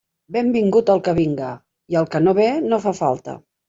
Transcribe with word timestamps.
Benvingut 0.37 0.89
el 0.95 1.03
que 1.09 1.15
vinga, 1.21 1.53
i 1.97 2.01
el 2.03 2.11
que 2.17 2.25
no 2.27 2.37
ve 2.43 2.53
no 2.69 2.85
fa 2.89 2.99
falta. 3.07 3.43